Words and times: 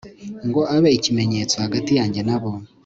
ngo 0.47 0.61
abe 0.75 0.89
ikimenyetso 0.97 1.55
hagati 1.63 1.91
yanjye 1.99 2.21
nabo 2.27 2.51